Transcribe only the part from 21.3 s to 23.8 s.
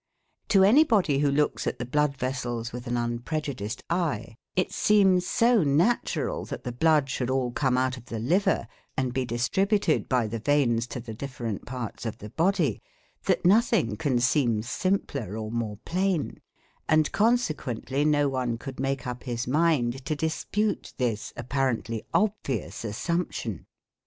apparently obvious assumption.